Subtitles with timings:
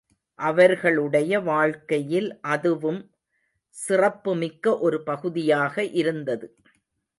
[0.39, 2.99] அவர்களுடைய வாழ்க்கையில் அதுவும்
[3.77, 6.49] சிறப்புமிக்க ஒரு பகுதியாக இருந்தது.